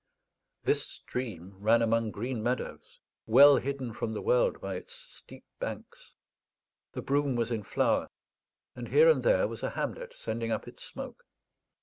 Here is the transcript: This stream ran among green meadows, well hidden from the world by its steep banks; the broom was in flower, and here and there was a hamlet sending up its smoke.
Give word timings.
This 0.63 0.81
stream 0.89 1.53
ran 1.59 1.83
among 1.83 2.09
green 2.09 2.41
meadows, 2.41 2.99
well 3.27 3.57
hidden 3.57 3.93
from 3.93 4.13
the 4.13 4.21
world 4.23 4.59
by 4.59 4.73
its 4.73 4.93
steep 4.95 5.45
banks; 5.59 6.13
the 6.93 7.03
broom 7.03 7.35
was 7.35 7.51
in 7.51 7.61
flower, 7.61 8.09
and 8.75 8.87
here 8.87 9.07
and 9.11 9.21
there 9.21 9.47
was 9.47 9.61
a 9.61 9.69
hamlet 9.69 10.15
sending 10.15 10.51
up 10.51 10.67
its 10.67 10.83
smoke. 10.83 11.23